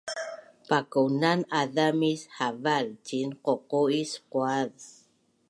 Pakaunan 0.69 1.39
azamis 1.61 2.21
haval 2.37 2.85
ciin 3.05 3.29
qoqo’is 3.45 4.11
quaz 4.31 4.75